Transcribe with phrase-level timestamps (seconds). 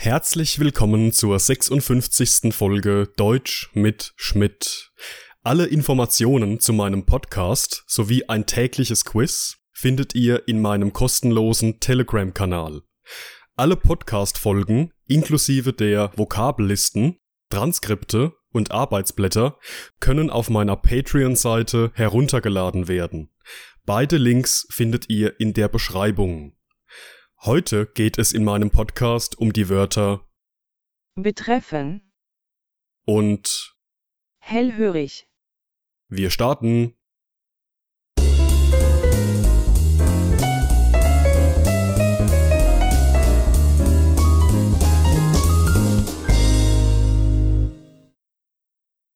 [0.00, 2.54] Herzlich willkommen zur 56.
[2.54, 4.92] Folge Deutsch mit Schmidt.
[5.42, 12.82] Alle Informationen zu meinem Podcast sowie ein tägliches Quiz findet ihr in meinem kostenlosen Telegram-Kanal.
[13.56, 17.16] Alle Podcast-Folgen inklusive der Vokabellisten,
[17.50, 19.58] Transkripte und Arbeitsblätter
[19.98, 23.30] können auf meiner Patreon-Seite heruntergeladen werden.
[23.84, 26.56] Beide Links findet ihr in der Beschreibung.
[27.42, 30.28] Heute geht es in meinem Podcast um die Wörter
[31.14, 32.12] betreffen
[33.06, 33.76] und
[34.40, 35.28] hellhörig.
[36.08, 36.96] wir starten.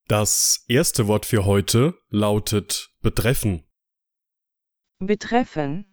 [0.07, 3.65] Das erste Wort für heute lautet betreffen.
[5.01, 5.92] Betreffen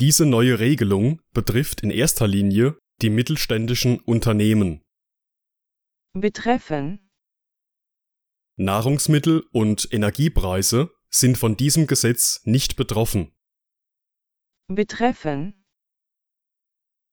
[0.00, 4.80] Diese neue Regelung betrifft in erster Linie die mittelständischen Unternehmen.
[6.14, 7.10] betreffen
[8.56, 13.32] Nahrungsmittel und Energiepreise sind von diesem Gesetz nicht betroffen.
[14.68, 15.66] betreffen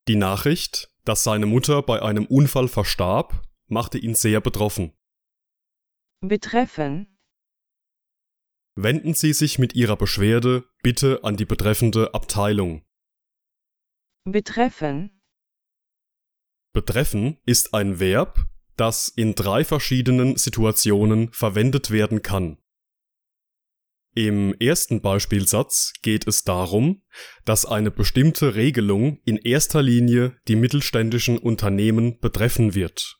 [0.07, 4.93] Die Nachricht, dass seine Mutter bei einem Unfall verstarb, machte ihn sehr betroffen.
[6.21, 7.16] betreffen
[8.79, 12.85] Wenden Sie sich mit Ihrer Beschwerde bitte an die betreffende Abteilung.
[14.23, 15.19] betreffen
[16.73, 22.59] Betreffen ist ein Verb, das in drei verschiedenen Situationen verwendet werden kann.
[24.13, 27.01] Im ersten Beispielsatz geht es darum,
[27.45, 33.19] dass eine bestimmte Regelung in erster Linie die mittelständischen Unternehmen betreffen wird.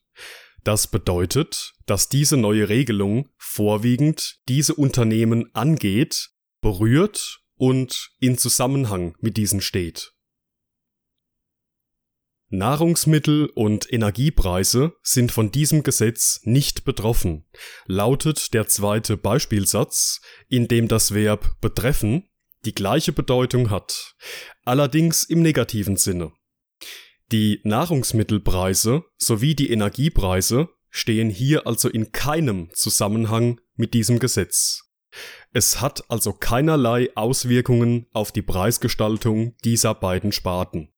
[0.68, 9.38] Das bedeutet, dass diese neue Regelung vorwiegend diese Unternehmen angeht, berührt und in Zusammenhang mit
[9.38, 10.12] diesen steht.
[12.50, 17.46] Nahrungsmittel und Energiepreise sind von diesem Gesetz nicht betroffen,
[17.86, 22.28] lautet der zweite Beispielsatz, in dem das Verb betreffen
[22.66, 24.18] die gleiche Bedeutung hat,
[24.66, 26.34] allerdings im negativen Sinne.
[27.32, 34.90] Die Nahrungsmittelpreise sowie die Energiepreise stehen hier also in keinem Zusammenhang mit diesem Gesetz.
[35.52, 40.94] Es hat also keinerlei Auswirkungen auf die Preisgestaltung dieser beiden Sparten.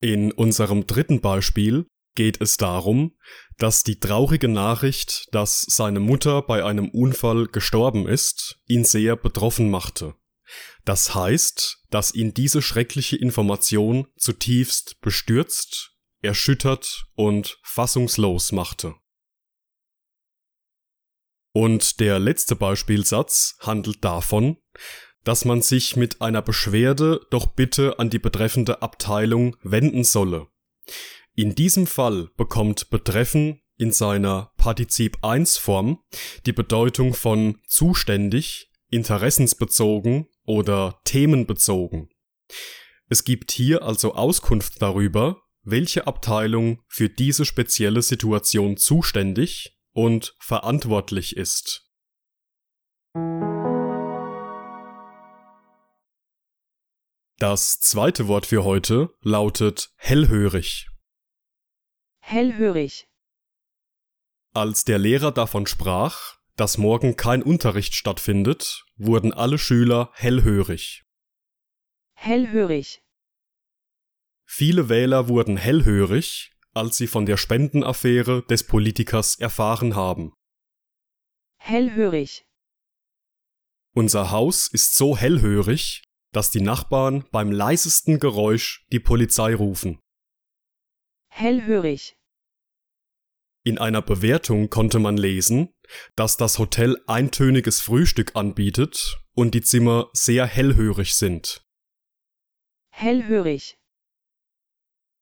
[0.00, 3.16] In unserem dritten Beispiel geht es darum,
[3.56, 9.70] dass die traurige Nachricht, dass seine Mutter bei einem Unfall gestorben ist, ihn sehr betroffen
[9.70, 10.14] machte.
[10.84, 15.92] Das heißt, dass ihn diese schreckliche Information zutiefst bestürzt,
[16.22, 18.94] erschüttert und fassungslos machte.
[21.52, 24.56] Und der letzte Beispielsatz handelt davon,
[25.24, 30.48] dass man sich mit einer Beschwerde doch bitte an die betreffende Abteilung wenden solle.
[31.34, 36.02] In diesem Fall bekommt betreffen in seiner Partizip 1 Form
[36.46, 42.08] die Bedeutung von zuständig, interessensbezogen oder themenbezogen.
[43.08, 51.36] Es gibt hier also Auskunft darüber, welche Abteilung für diese spezielle Situation zuständig und verantwortlich
[51.36, 51.88] ist.
[57.38, 60.88] Das zweite Wort für heute lautet hellhörig.
[62.20, 63.08] hellhörig
[64.54, 71.02] Als der Lehrer davon sprach, dass morgen kein Unterricht stattfindet, wurden alle Schüler hellhörig.
[72.14, 73.02] hellhörig
[74.44, 80.34] Viele Wähler wurden hellhörig, als sie von der Spendenaffäre des Politikers erfahren haben.
[81.58, 82.44] hellhörig
[83.92, 89.98] Unser Haus ist so hellhörig, dass die Nachbarn beim leisesten Geräusch die Polizei rufen.
[91.28, 92.14] hellhörig
[93.64, 95.72] In einer Bewertung konnte man lesen,
[96.16, 101.64] dass das Hotel eintöniges Frühstück anbietet und die Zimmer sehr hellhörig sind.
[102.90, 103.78] hellhörig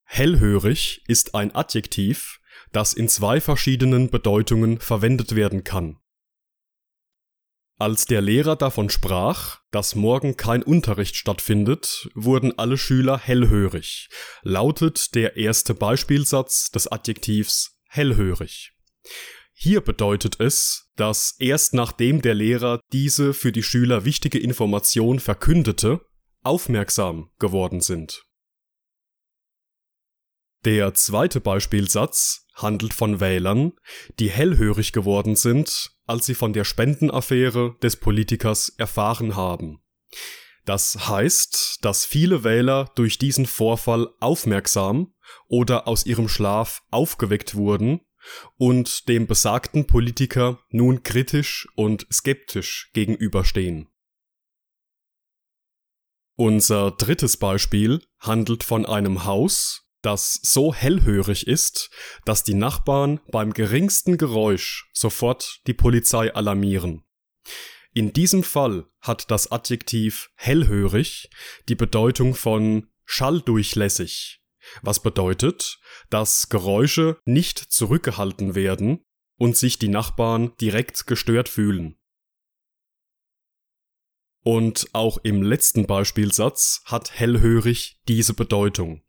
[0.04, 2.40] Hellhörig ist ein Adjektiv,
[2.72, 6.00] das in zwei verschiedenen Bedeutungen verwendet werden kann.
[7.78, 14.08] Als der Lehrer davon sprach, dass morgen kein Unterricht stattfindet, wurden alle Schüler hellhörig,
[14.42, 18.72] lautet der erste Beispielsatz des Adjektivs hellhörig.
[19.52, 26.00] Hier bedeutet es, dass erst nachdem der Lehrer diese für die Schüler wichtige Information verkündete,
[26.42, 28.24] aufmerksam geworden sind.
[30.64, 33.72] Der zweite Beispielsatz handelt von Wählern,
[34.18, 39.82] die hellhörig geworden sind, als sie von der Spendenaffäre des Politikers erfahren haben.
[40.64, 45.14] Das heißt, dass viele Wähler durch diesen Vorfall aufmerksam
[45.48, 48.00] oder aus ihrem Schlaf aufgeweckt wurden
[48.56, 53.88] und dem besagten Politiker nun kritisch und skeptisch gegenüberstehen.
[56.36, 61.90] Unser drittes Beispiel handelt von einem Haus, das so hellhörig ist,
[62.24, 67.04] dass die Nachbarn beim geringsten Geräusch sofort die Polizei alarmieren.
[67.92, 71.28] In diesem Fall hat das Adjektiv hellhörig
[71.68, 74.42] die Bedeutung von schalldurchlässig,
[74.82, 79.04] was bedeutet, dass Geräusche nicht zurückgehalten werden
[79.36, 81.96] und sich die Nachbarn direkt gestört fühlen.
[84.42, 89.02] Und auch im letzten Beispielsatz hat hellhörig diese Bedeutung.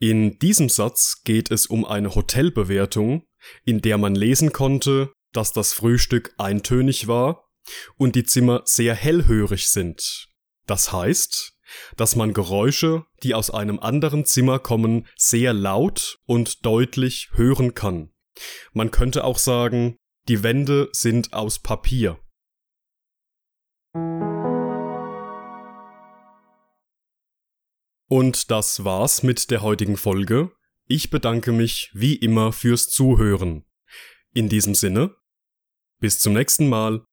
[0.00, 3.26] In diesem Satz geht es um eine Hotelbewertung,
[3.64, 7.43] in der man lesen konnte, dass das Frühstück eintönig war
[7.96, 10.28] und die Zimmer sehr hellhörig sind.
[10.66, 11.52] Das heißt,
[11.96, 18.12] dass man Geräusche, die aus einem anderen Zimmer kommen, sehr laut und deutlich hören kann.
[18.72, 19.96] Man könnte auch sagen,
[20.28, 22.18] die Wände sind aus Papier.
[28.08, 30.52] Und das war's mit der heutigen Folge.
[30.86, 33.64] Ich bedanke mich wie immer fürs Zuhören.
[34.32, 35.14] In diesem Sinne,
[36.00, 37.04] bis zum nächsten Mal.